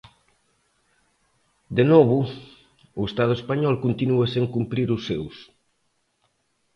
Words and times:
De 1.77 1.83
novo, 1.91 2.17
o 3.01 3.03
Estado 3.09 3.33
español 3.39 3.75
continúa 3.85 4.25
sen 4.33 4.45
cumprir 4.55 4.87
os 4.95 5.01
seus. 5.09 5.35